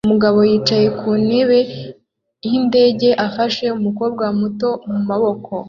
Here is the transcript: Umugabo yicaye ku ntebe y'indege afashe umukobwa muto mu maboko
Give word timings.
Umugabo 0.07 0.39
yicaye 0.49 0.87
ku 0.99 1.09
ntebe 1.25 1.59
y'indege 2.47 3.09
afashe 3.27 3.65
umukobwa 3.79 4.25
muto 4.39 4.69
mu 4.89 4.99
maboko 5.09 5.51